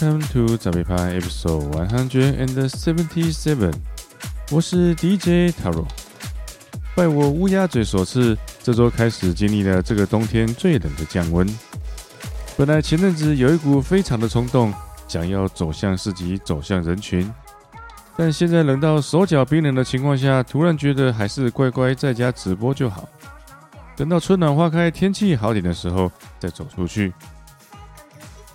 [0.00, 3.74] Welcome to 早被趴 Episode One Hundred and Seventy Seven。
[4.50, 5.84] 我是 DJ Taro。
[6.94, 11.46] 拜我乌鸦嘴所赐，这周开始经历了这个冬天最冷的降温。
[12.56, 14.72] 本来前阵子有一股非常的冲动，
[15.06, 17.30] 想要走向市集，走向人群，
[18.16, 23.06] 但现在冷到手脚冰冷的情况下，突然觉得还是乖乖在家直播就好。
[23.96, 27.12] 等到春暖花开、天气好点的时候，再走出去。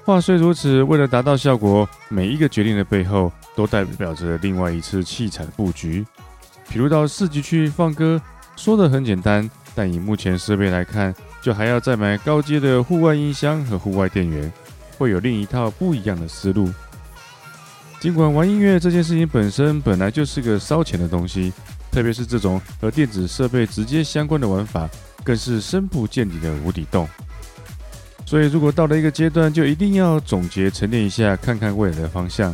[0.05, 6.05] 话虽如此，为了达到效果，每一个决定的背后都代表着另外一次器材的布局。
[6.69, 8.21] 譬如到市集去放歌，
[8.55, 11.11] 说的很简单，但以目前设备来看，
[11.41, 14.53] 就还要再买高阶的户外音箱和户外电源，
[14.99, 16.69] 会有另一套不一样的思路。
[17.99, 21.51] 尽管玩音乐这件事情本身本来就是个烧钱的东西，
[21.91, 24.87] 特别是这种和电子设备直接相关的玩法，
[25.23, 27.09] 更是深不见底的无底洞。
[28.25, 32.53] 所以，如果到了一个阶段，就一定要总结沉淀一下，看看未来的方向。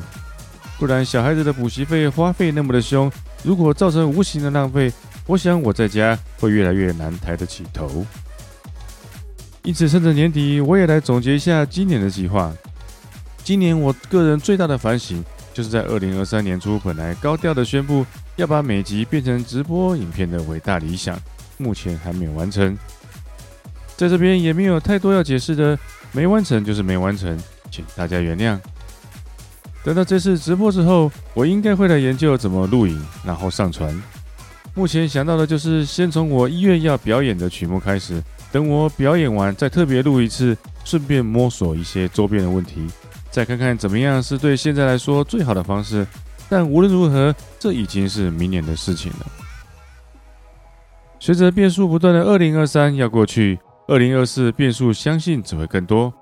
[0.78, 3.09] 不然，小孩子的补习费花费那么的凶，
[3.41, 4.91] 如果造成无形的浪费，
[5.25, 8.05] 我想我在家会越来越难抬得起头。
[9.63, 12.52] 因此，趁着年底，我也来总结一下今年的计划。
[13.44, 15.23] 今年我个人最大的反省，
[15.53, 21.17] 就是在二零二三年初，本来高调的宣布要把每集变成直播影片的伟大理想，
[21.57, 22.78] 目前还没有完成。
[24.01, 25.78] 在这边也没有太多要解释的，
[26.12, 27.38] 没完成就是没完成，
[27.69, 28.57] 请大家原谅。
[29.84, 33.95] 等到这次直播之后，我应该会来研究怎么录影，然后上传。
[34.73, 38.19] 目前想到的就是先从我一月要表演的曲目开始，
[38.51, 42.88] 等我表演完再特别录一次，顺便摸索一些周边的问题，
[43.29, 46.07] 再看看怎么样是对现在来说最好的方式。
[46.50, 49.28] 但无论如何，这已经是明年的事情了。
[51.19, 53.59] 随着变数不断的二零二三要过去。
[53.91, 56.13] 二零二四变数相信只会更多。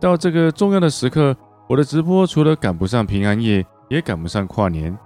[0.00, 1.36] 到这个重要的时刻，
[1.68, 4.96] 我的直播除了赶不上平安夜，也赶不上跨年，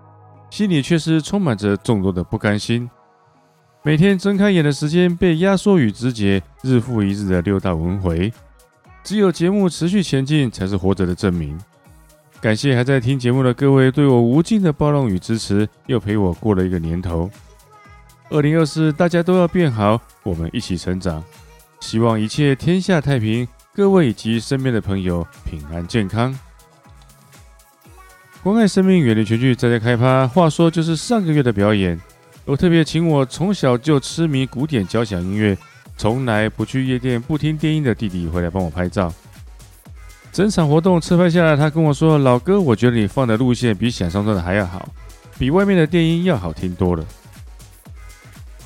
[0.50, 2.88] 心里却是充满着众多的不甘心。
[3.82, 8.30] 每天睁开眼的时间被压缩与肢解，日复一日的六道轮回。
[9.02, 11.58] 只有节目持续前进，才是活着的证明。
[12.42, 17.30] 感谢还在听节目的各位对我无尽的包容与支持，又陪我过了一个年头。
[18.28, 21.24] 二零二四，大家都要变好，我们一起成长。
[21.82, 26.32] 希望一切天下太平，各位以及身边的朋友平安健康。
[28.40, 30.26] 关爱生命，远离全剧，在家开趴。
[30.28, 32.00] 话说，就是上个月的表演，
[32.44, 35.58] 我特别请我从小就痴迷古典交响音乐，
[35.96, 39.12] 从来不去夜店、不听电音的弟弟回来帮我拍照。
[40.30, 44.88] 整场活动侧拍下来，他跟我说：“老哥，我觉得你放的路线比想象中的还要好，
[45.36, 47.04] 比外面的电音要好听多了。”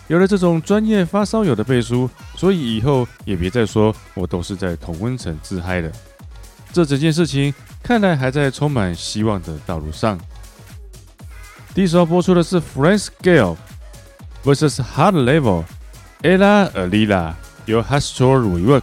[0.09, 5.91] 有了这种专业发烧友的背书，所以以后也别再说我都是在同温层自嗨的。
[6.73, 7.53] 这整件事情
[7.83, 10.19] 看来还在充满希望的道路上。
[11.75, 13.57] 第一首播出的是 Franz Gale
[14.45, 15.65] vs Hard Level
[16.23, 17.35] Ella Alila
[17.67, 18.83] Your Hostile Rework。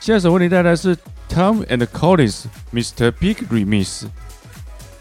[0.00, 0.96] 下一首为你带来是
[1.28, 3.10] Tom and Collins Mr.
[3.10, 4.04] Big Remix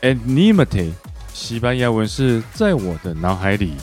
[0.01, 0.91] Enigmate，
[1.33, 3.75] 西班牙文是在我的脑海里。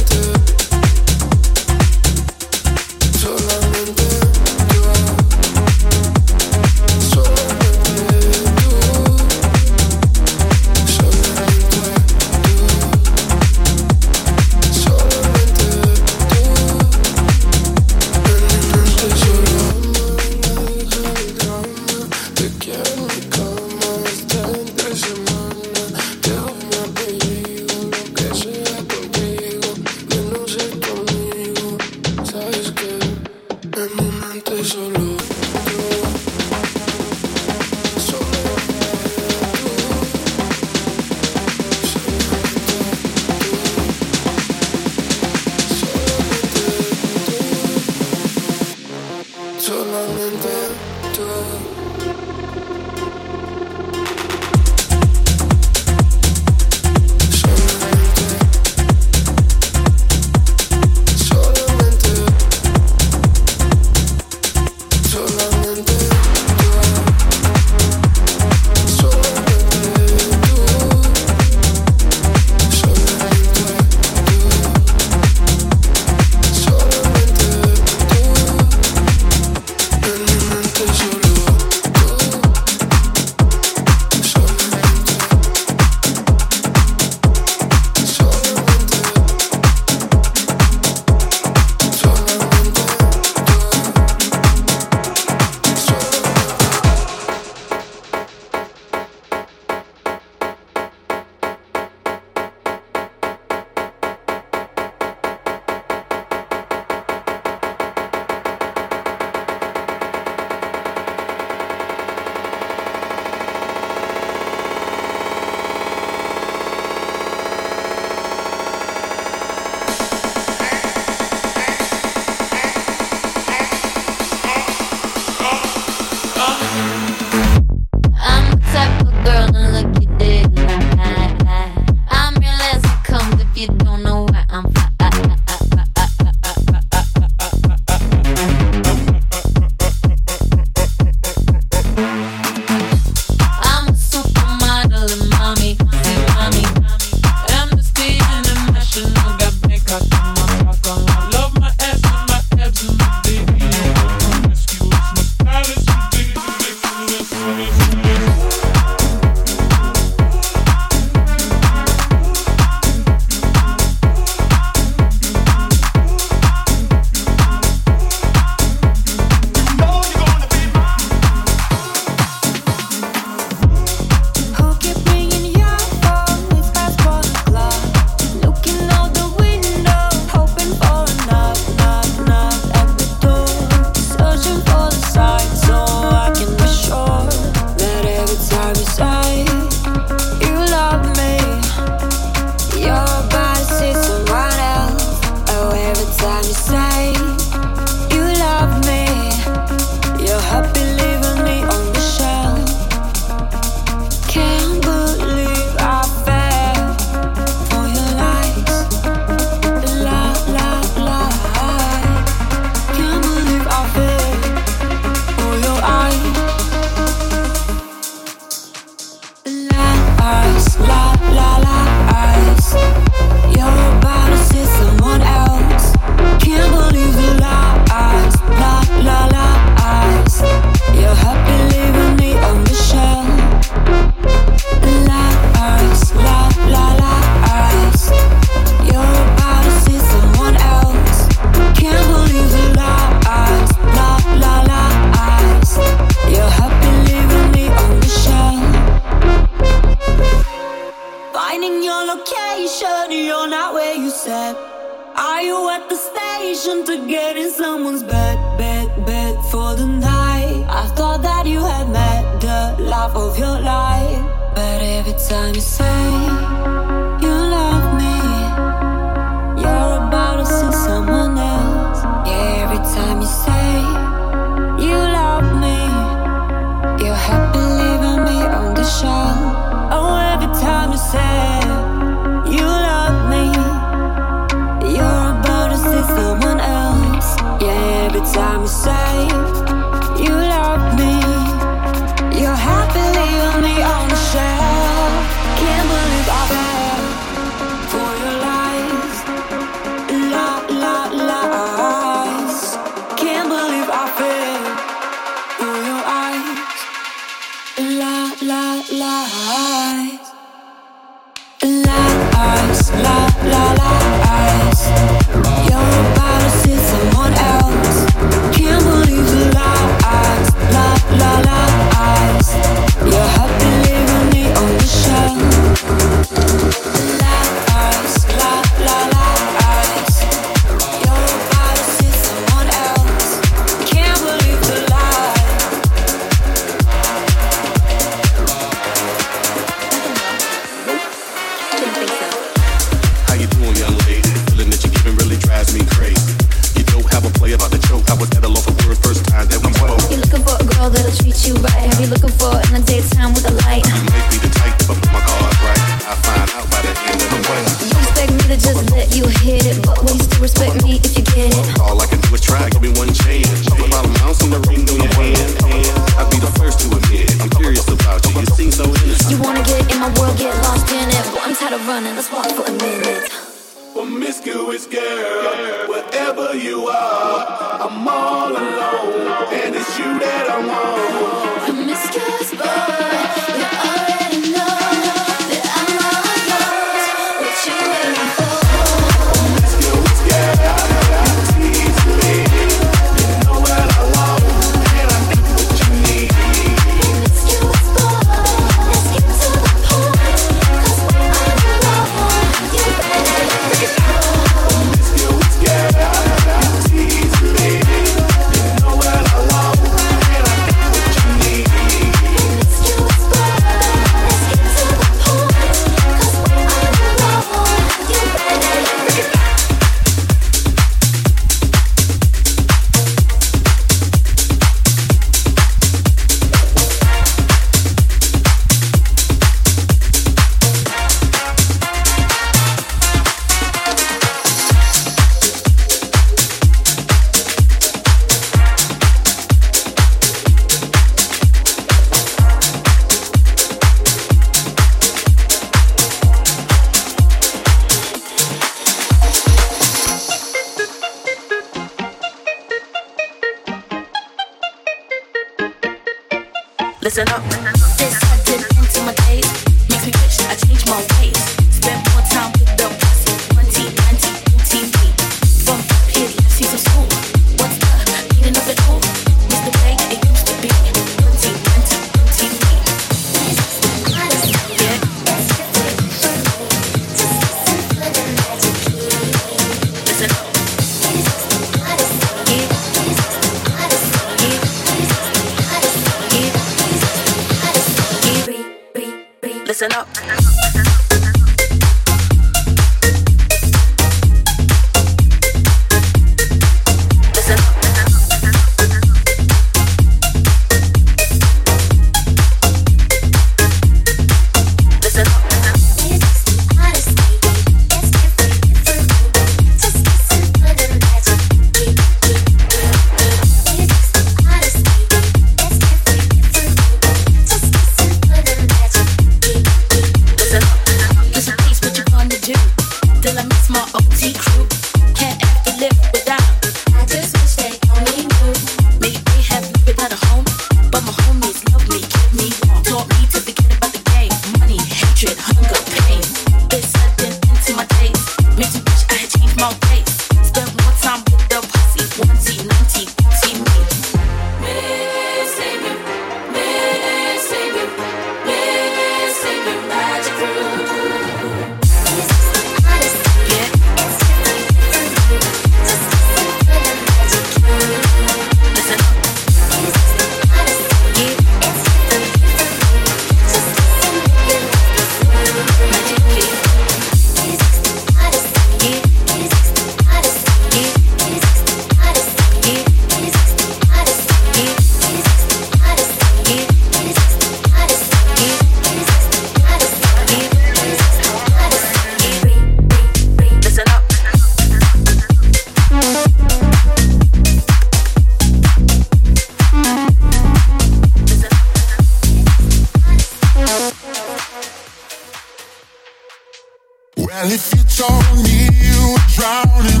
[597.41, 600.00] And if you told me you were drowning.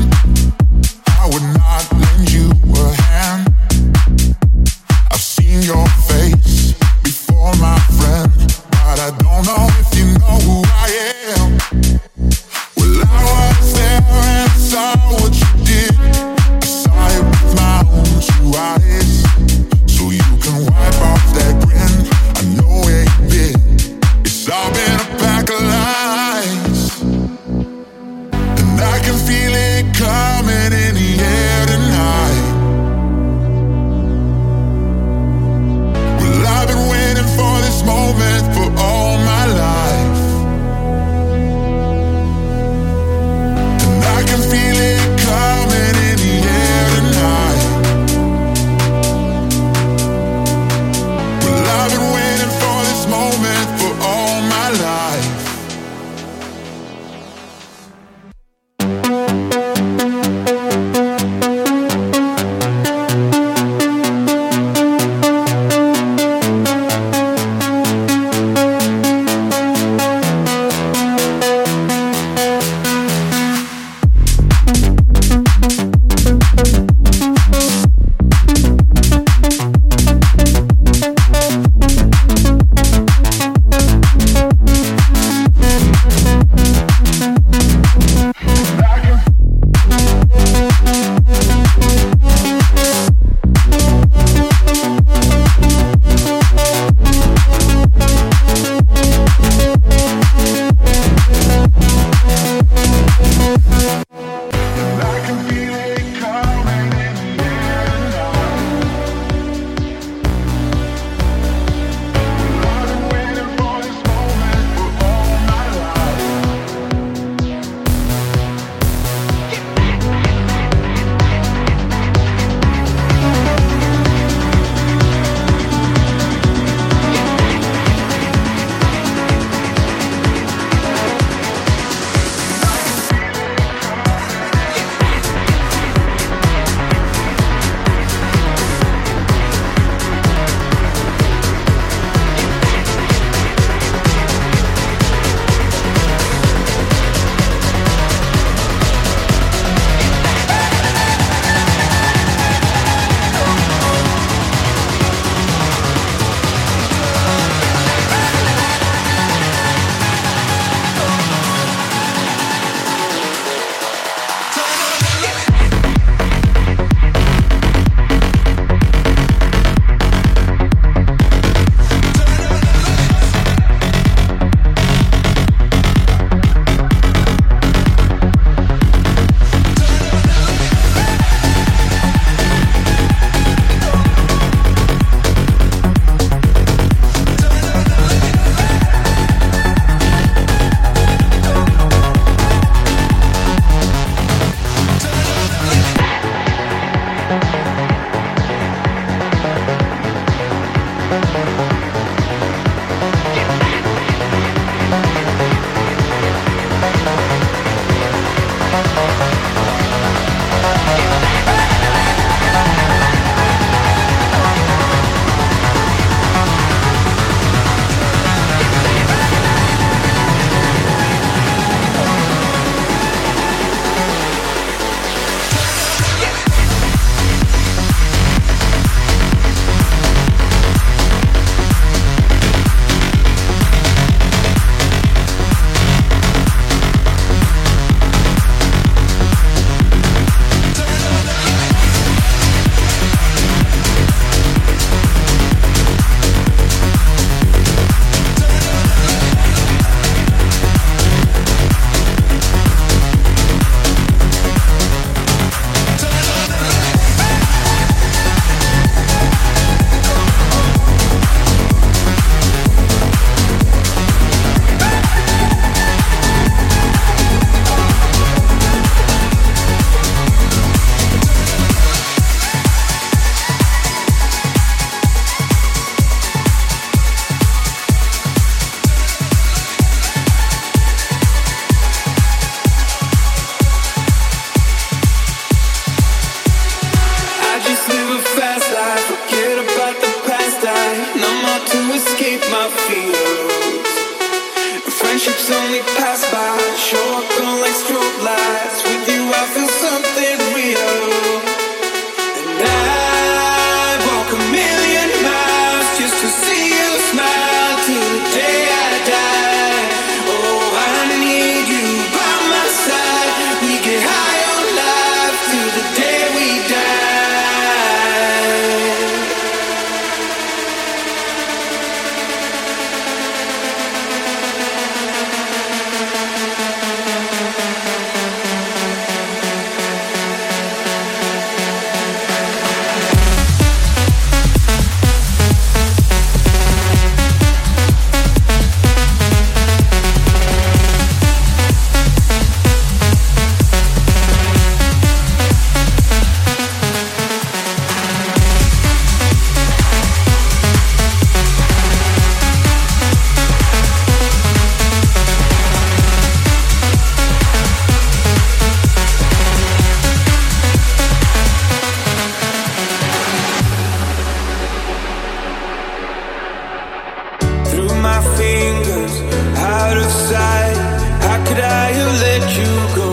[370.33, 373.11] How could I have let you go?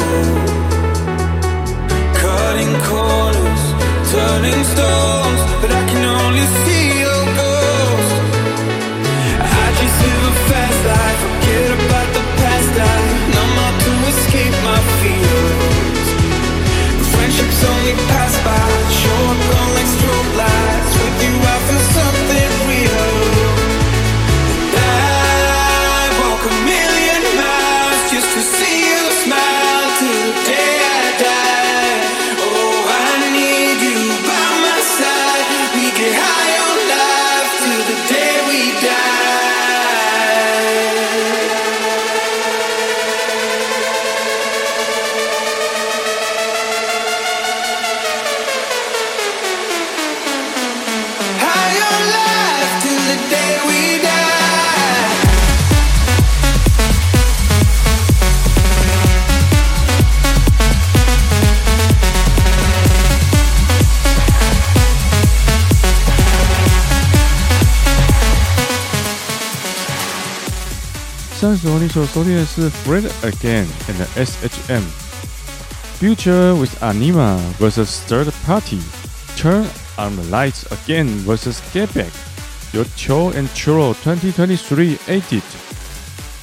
[2.22, 3.62] Cutting corners,
[4.12, 5.47] turning stones.
[71.47, 74.81] E 上首你所收听的是 Fred Again and SHM
[75.99, 78.79] Future with Anima vs Third Party
[79.37, 79.65] Turn
[79.97, 82.11] on the Lights Again vs Get Back
[82.71, 85.41] 由 Cho and Churro 2023 Edit。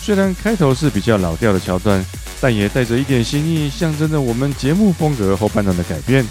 [0.03, 2.05] 虽然开头是比较老调的桥段，
[2.41, 6.25] 但也带着一点新意，象征着我们节目风格后半段的改变。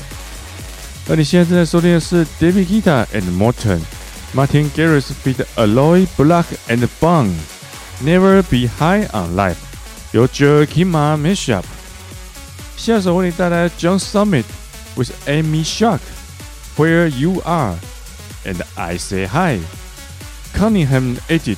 [1.09, 3.79] 而你现在正在收听的是 David Guetta and Morton
[4.33, 5.43] Martin Garrix feat.
[5.55, 7.31] Aloy Black and Bong。
[8.01, 9.57] Never Be High on Life，
[10.11, 11.63] 由 Joaquima Mashup。
[12.77, 14.45] 下首为你带来 John Summit
[14.95, 17.75] with Amy Shark，Where You Are
[18.45, 21.57] and I Say Hi，Cunningham Edit。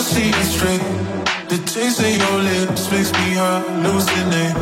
[0.00, 0.80] See straight.
[1.50, 4.56] The taste of your lips makes me hallucinate.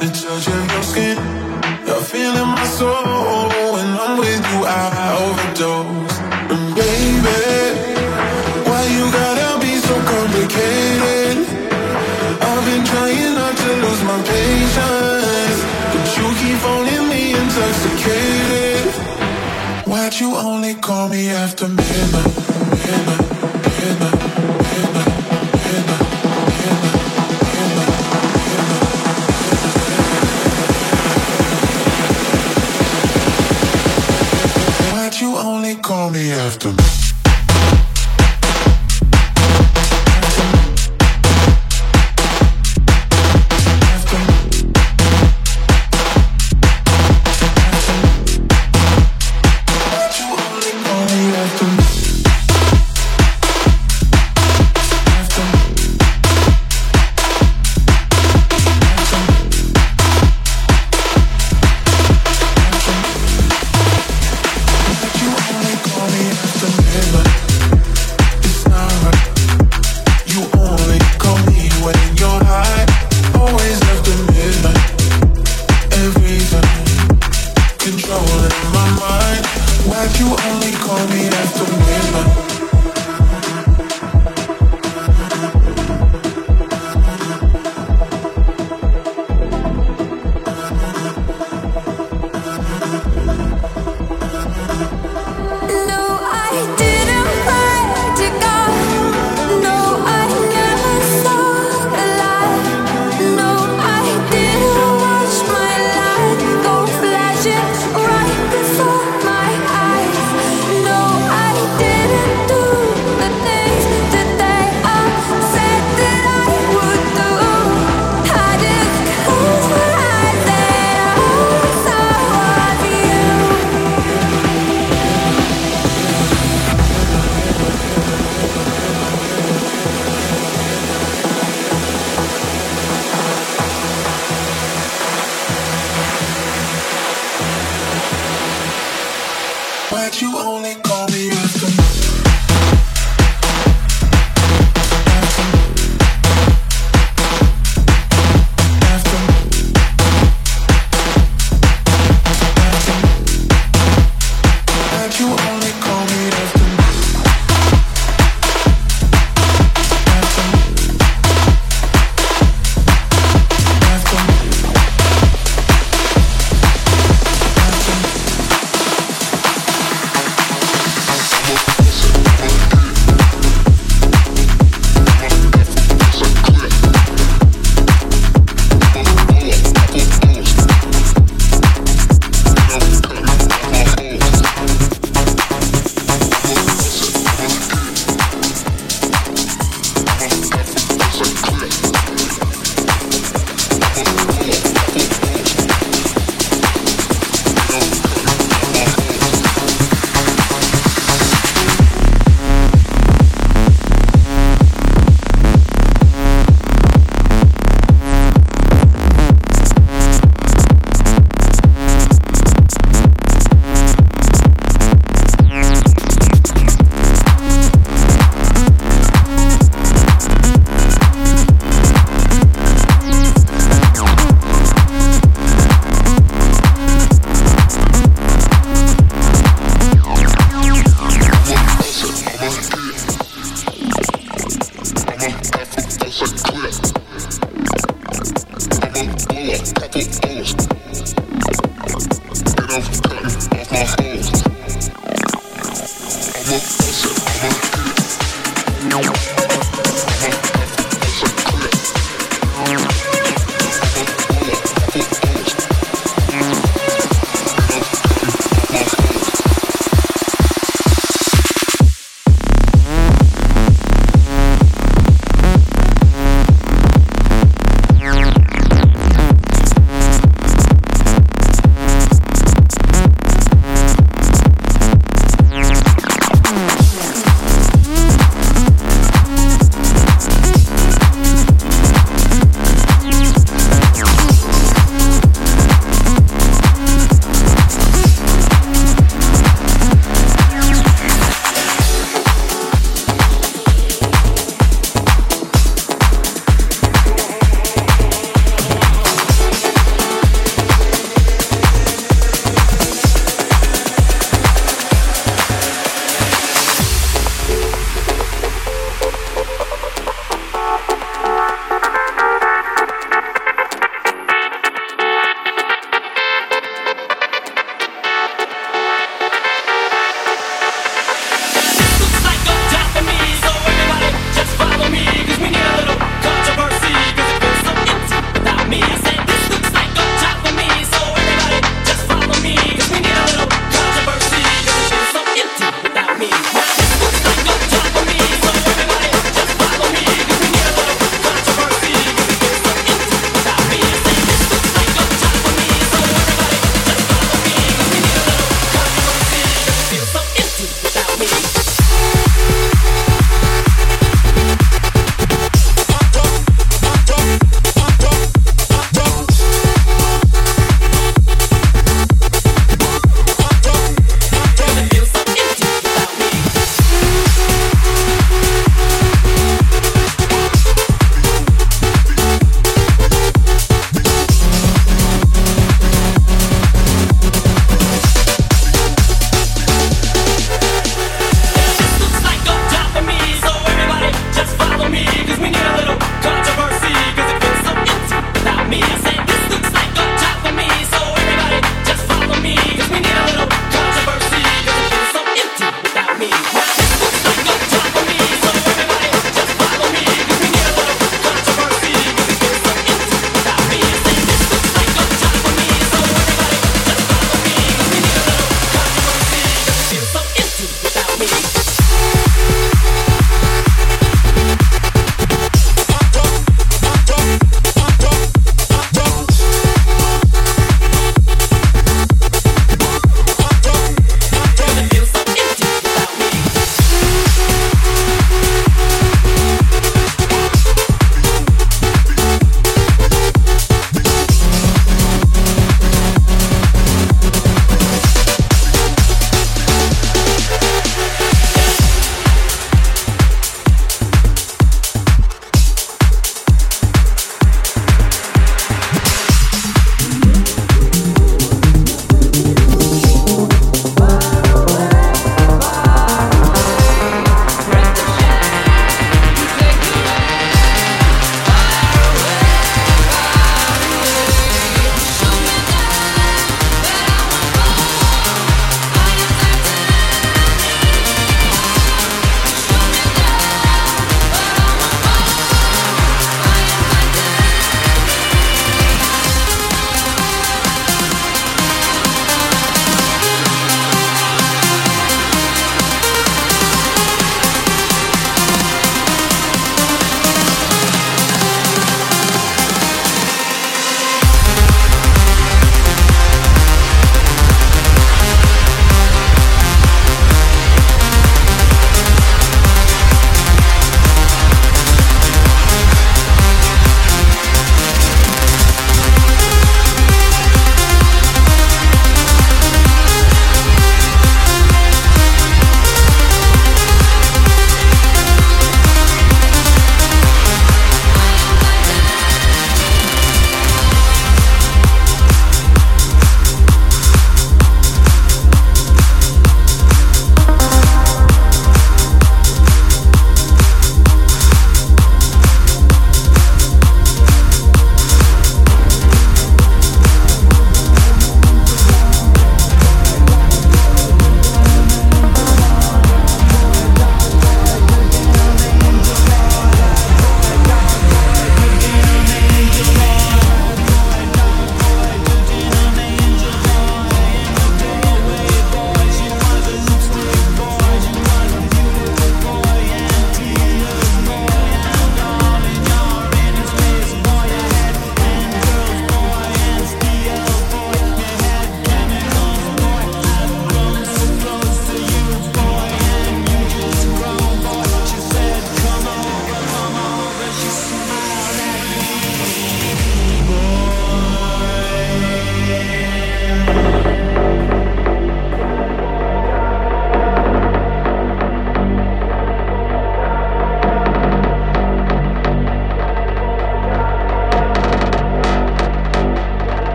[0.00, 1.16] The touch of your skin,
[1.86, 3.48] you're feeling my soul.
[3.74, 4.78] When I'm with you, I
[5.24, 6.18] overdose.
[6.52, 7.40] And baby,
[8.66, 11.36] why you gotta be so complicated?
[12.42, 15.58] I've been trying not to lose my patience,
[15.92, 18.90] but you keep holding me intoxicated.
[19.86, 21.83] Why'd you only call me after midnight?
[36.54, 36.93] left him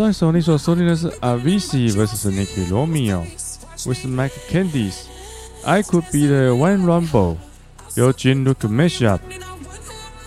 [0.00, 3.22] 上一首你所收听的是 Avicii vs Nicky Romeo
[3.84, 5.02] with Mike Candice
[5.62, 7.36] I Could Be the One Rumble
[7.96, 9.18] 由 Jean Luc Mashup。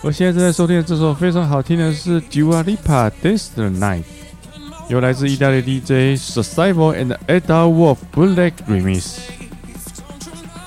[0.00, 4.04] 我现在正在收听的这首非常好听的是 Dua Lipa Dance the Night，
[4.88, 9.16] 由来自意大利 DJ Suscible and Ada Wolf Bootleg Remix。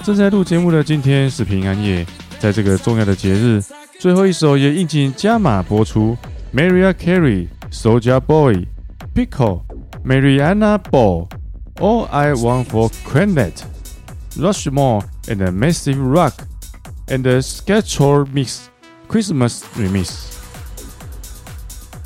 [0.03, 2.05] 正在录节目的今天是平安夜，
[2.39, 3.64] 在这个重要的节日，
[3.99, 6.18] 最后一首也应景加码播出
[6.53, 8.68] ，Mariah Carey、Soulja Boy、
[9.18, 9.63] Pico、
[10.03, 11.28] Mariana Ball、
[11.80, 13.63] All I Want for Quintet、
[14.38, 16.34] Rushmore and Massive Rock
[17.07, 18.59] and the Schedule Mix
[19.09, 20.11] Christmas Remix。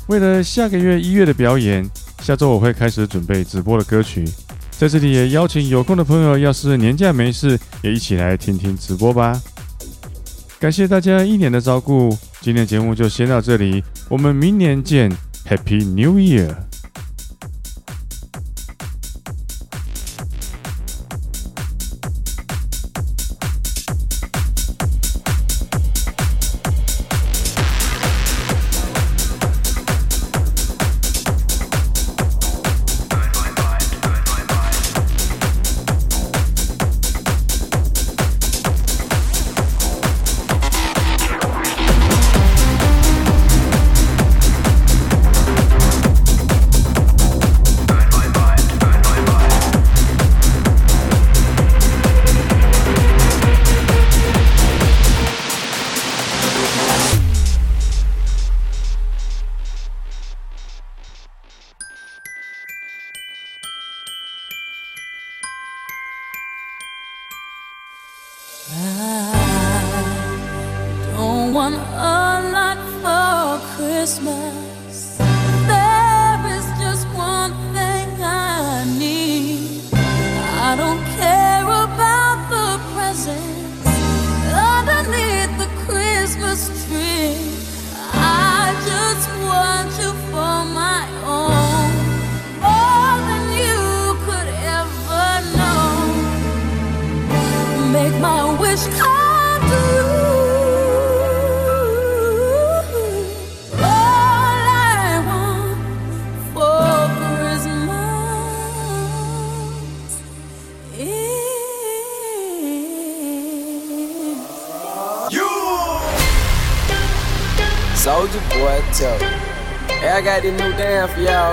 [0.06, 1.86] 为了下个月一月的表演，
[2.22, 4.24] 下周我会开始准备直播的歌曲，
[4.70, 9.38] 在这里也邀请有空的朋友，要是年假没事，也一起来听听直播吧。
[10.58, 15.14] 感谢大家一年的照顾，今天节目就先到这里，我们明年见
[15.46, 16.56] ，Happy New Year！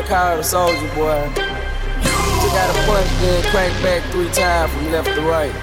[0.09, 1.31] Power of a soldier boy.
[1.35, 5.53] Just got a punch, then crank back three times from left to right.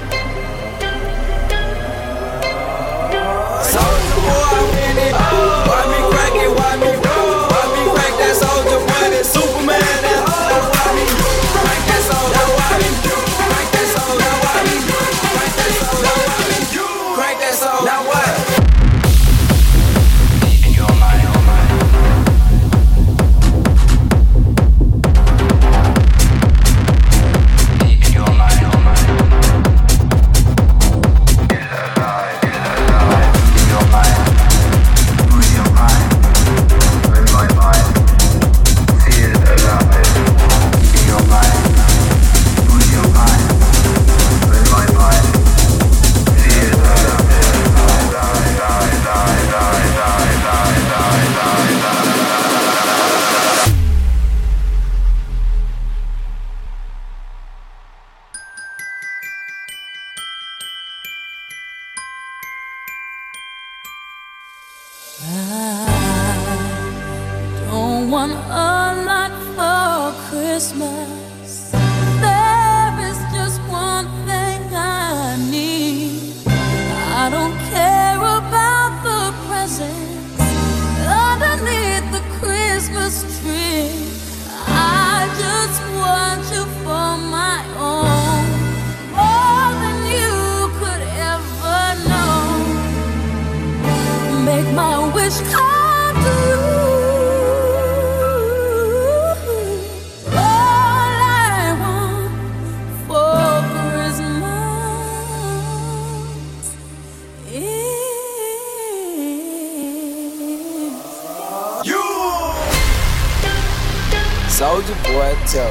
[114.56, 115.70] Soldier Boy Tell.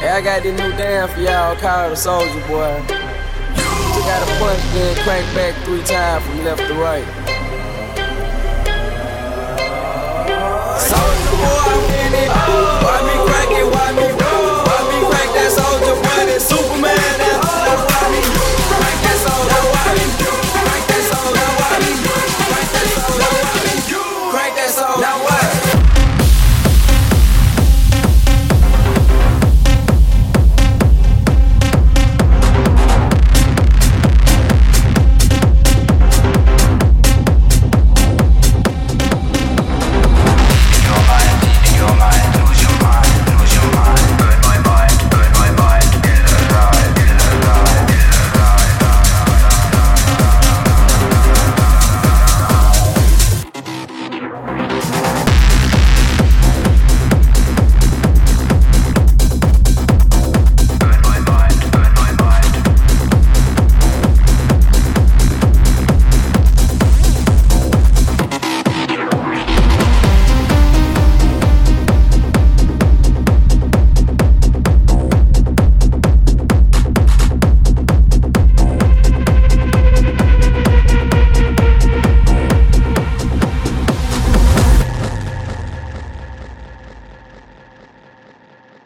[0.00, 2.82] Hey, I got this new dance for y'all called the Soldier Boy.
[3.54, 7.06] You gotta punch, then crank back three times from left to right.
[10.80, 12.61] Soldier Boy, I'm in it.